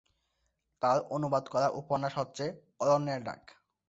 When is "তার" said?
0.81-0.97